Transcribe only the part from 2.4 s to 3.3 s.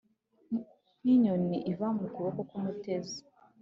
k’umutezi